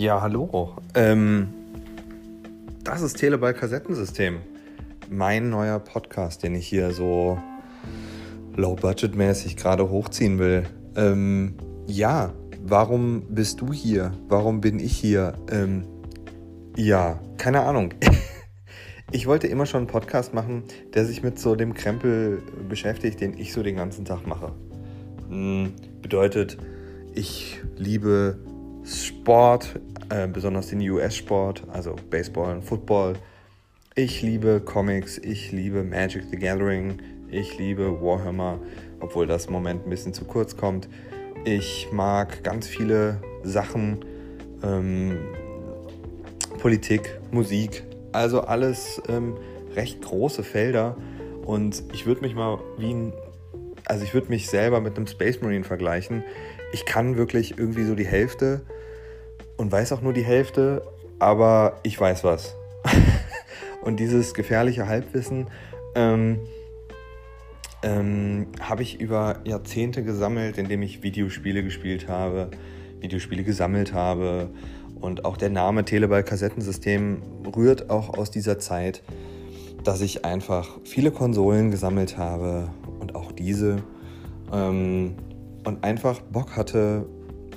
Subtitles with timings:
[0.00, 0.72] Ja, hallo.
[0.94, 1.48] Ähm,
[2.82, 4.38] das ist Teleball Kassettensystem.
[5.10, 7.38] Mein neuer Podcast, den ich hier so
[8.56, 10.62] low-budget-mäßig gerade hochziehen will.
[10.96, 11.52] Ähm,
[11.86, 12.32] ja,
[12.62, 14.14] warum bist du hier?
[14.26, 15.34] Warum bin ich hier?
[15.50, 15.84] Ähm,
[16.76, 17.92] ja, keine Ahnung.
[19.12, 20.62] Ich wollte immer schon einen Podcast machen,
[20.94, 24.52] der sich mit so dem Krempel beschäftigt, den ich so den ganzen Tag mache.
[25.28, 26.58] Hm, bedeutet,
[27.12, 28.38] ich liebe
[28.84, 33.14] Sport, äh, besonders den US-Sport, also Baseball und Football.
[33.94, 37.00] Ich liebe Comics, ich liebe Magic the Gathering,
[37.30, 38.58] ich liebe Warhammer,
[39.00, 40.88] obwohl das im Moment ein bisschen zu kurz kommt.
[41.44, 44.04] Ich mag ganz viele Sachen,
[44.62, 45.18] ähm,
[46.58, 49.36] Politik, Musik, also alles ähm,
[49.74, 50.96] recht große Felder.
[51.44, 53.12] Und ich würde mich mal wie ein,
[53.86, 56.22] also ich würde mich selber mit einem Space Marine vergleichen.
[56.72, 58.62] Ich kann wirklich irgendwie so die Hälfte
[59.60, 60.80] und weiß auch nur die Hälfte,
[61.18, 62.56] aber ich weiß was.
[63.82, 65.48] und dieses gefährliche Halbwissen
[65.94, 66.38] ähm,
[67.82, 72.50] ähm, habe ich über Jahrzehnte gesammelt, indem ich Videospiele gespielt habe,
[73.00, 74.48] Videospiele gesammelt habe.
[74.98, 77.20] Und auch der Name Teleball-Kassettensystem
[77.54, 79.02] rührt auch aus dieser Zeit,
[79.84, 83.82] dass ich einfach viele Konsolen gesammelt habe und auch diese.
[84.50, 85.16] Ähm,
[85.64, 87.04] und einfach Bock hatte,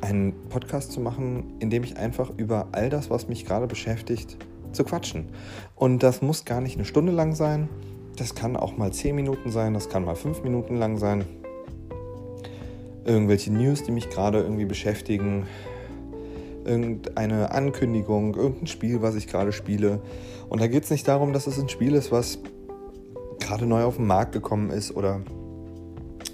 [0.03, 4.37] einen Podcast zu machen, in dem ich einfach über all das, was mich gerade beschäftigt,
[4.73, 5.29] zu quatschen.
[5.75, 7.69] Und das muss gar nicht eine Stunde lang sein.
[8.17, 11.25] Das kann auch mal zehn Minuten sein, das kann mal fünf Minuten lang sein.
[13.05, 15.47] Irgendwelche News, die mich gerade irgendwie beschäftigen.
[16.65, 20.01] Irgendeine Ankündigung, irgendein Spiel, was ich gerade spiele.
[20.49, 22.39] Und da geht es nicht darum, dass es ein Spiel ist, was
[23.39, 25.21] gerade neu auf den Markt gekommen ist oder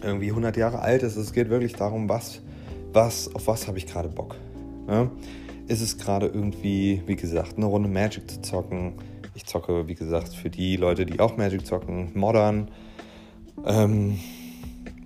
[0.03, 1.15] irgendwie 100 Jahre alt ist.
[1.15, 2.41] Es geht wirklich darum, was
[2.93, 4.35] was, auf was habe ich gerade Bock?
[4.87, 5.09] Ja?
[5.67, 8.93] Ist es gerade irgendwie, wie gesagt, eine Runde Magic zu zocken?
[9.35, 12.69] Ich zocke, wie gesagt, für die Leute, die auch Magic zocken, Modern.
[13.65, 14.19] Ähm,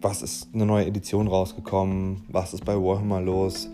[0.02, 2.24] was ist eine neue Edition rausgekommen?
[2.30, 3.70] Was ist bei Warhammer los?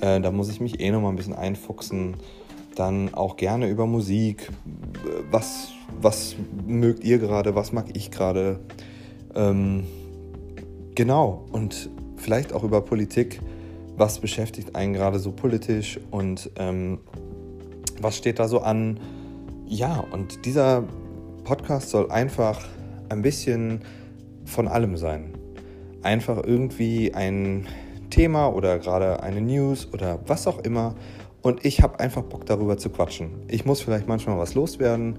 [0.00, 2.16] Äh, da muss ich mich eh noch mal ein bisschen einfuchsen.
[2.74, 4.50] Dann auch gerne über Musik.
[5.30, 5.68] Was,
[6.00, 7.54] was mögt ihr gerade?
[7.54, 8.60] Was mag ich gerade?
[9.34, 9.84] Ähm,
[10.94, 11.44] genau.
[11.52, 13.40] Und vielleicht auch über Politik.
[14.00, 17.00] Was beschäftigt einen gerade so politisch und ähm,
[18.00, 18.98] was steht da so an?
[19.66, 20.84] Ja, und dieser
[21.44, 22.66] Podcast soll einfach
[23.10, 23.82] ein bisschen
[24.46, 25.34] von allem sein.
[26.02, 27.66] Einfach irgendwie ein
[28.08, 30.94] Thema oder gerade eine News oder was auch immer.
[31.42, 33.32] Und ich habe einfach Bock darüber zu quatschen.
[33.48, 35.18] Ich muss vielleicht manchmal was loswerden.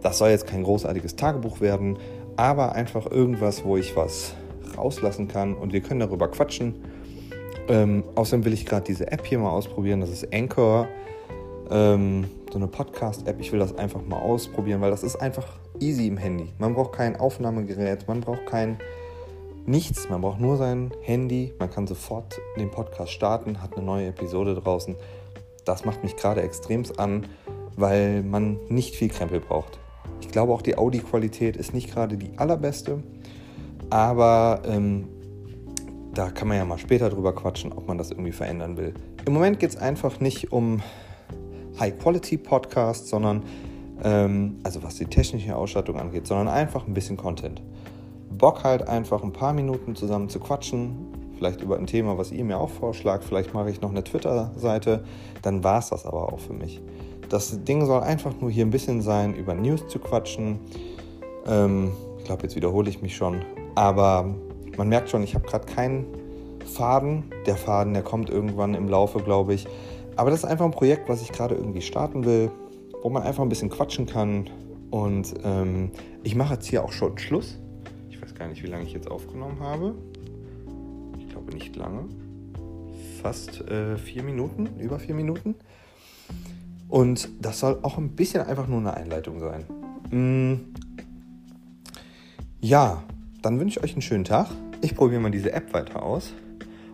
[0.00, 1.98] Das soll jetzt kein großartiges Tagebuch werden,
[2.36, 4.32] aber einfach irgendwas, wo ich was
[4.74, 6.76] rauslassen kann und wir können darüber quatschen.
[7.68, 10.00] Ähm, außerdem will ich gerade diese App hier mal ausprobieren.
[10.00, 10.86] Das ist Anchor,
[11.70, 13.40] ähm, so eine Podcast-App.
[13.40, 15.46] Ich will das einfach mal ausprobieren, weil das ist einfach
[15.80, 16.52] easy im Handy.
[16.58, 18.78] Man braucht kein Aufnahmegerät, man braucht kein
[19.66, 20.08] nichts.
[20.08, 21.52] Man braucht nur sein Handy.
[21.58, 24.96] Man kann sofort den Podcast starten, hat eine neue Episode draußen.
[25.64, 27.26] Das macht mich gerade extremst an,
[27.76, 29.78] weil man nicht viel Krempel braucht.
[30.20, 33.02] Ich glaube auch die Audi-Qualität ist nicht gerade die allerbeste.
[33.90, 35.08] Aber ähm,
[36.16, 38.94] da kann man ja mal später drüber quatschen, ob man das irgendwie verändern will.
[39.26, 40.80] Im Moment geht es einfach nicht um
[41.78, 43.42] High-Quality-Podcasts, sondern,
[44.02, 47.62] ähm, also was die technische Ausstattung angeht, sondern einfach ein bisschen Content.
[48.30, 50.96] Bock halt einfach ein paar Minuten zusammen zu quatschen,
[51.36, 53.24] vielleicht über ein Thema, was ihr mir auch vorschlagt.
[53.24, 55.04] Vielleicht mache ich noch eine Twitter-Seite,
[55.42, 56.80] dann war es das aber auch für mich.
[57.28, 60.60] Das Ding soll einfach nur hier ein bisschen sein, über News zu quatschen.
[61.46, 63.44] Ähm, ich glaube, jetzt wiederhole ich mich schon.
[63.74, 64.34] Aber
[64.76, 66.06] man merkt schon, ich habe gerade keinen
[66.66, 67.24] Faden.
[67.46, 69.66] Der Faden, der kommt irgendwann im Laufe, glaube ich.
[70.16, 72.50] Aber das ist einfach ein Projekt, was ich gerade irgendwie starten will,
[73.02, 74.48] wo man einfach ein bisschen quatschen kann.
[74.90, 75.90] Und ähm,
[76.22, 77.58] ich mache jetzt hier auch schon Schluss.
[78.08, 79.94] Ich weiß gar nicht, wie lange ich jetzt aufgenommen habe.
[81.18, 82.08] Ich glaube nicht lange.
[83.22, 85.54] Fast äh, vier Minuten, über vier Minuten.
[86.88, 89.64] Und das soll auch ein bisschen einfach nur eine Einleitung sein.
[90.10, 90.74] Mm.
[92.60, 93.02] Ja,
[93.42, 94.48] dann wünsche ich euch einen schönen Tag.
[94.80, 96.32] Ich probiere mal diese App weiter aus.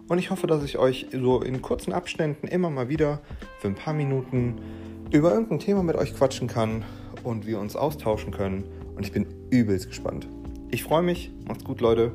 [0.09, 3.21] Und ich hoffe, dass ich euch so in kurzen Abständen immer mal wieder
[3.61, 4.57] für ein paar Minuten
[5.11, 6.85] über irgendein Thema mit euch quatschen kann
[7.25, 8.65] und wir uns austauschen können.
[8.97, 10.29] Und ich bin übelst gespannt.
[10.71, 11.33] Ich freue mich.
[11.47, 12.13] Macht's gut, Leute.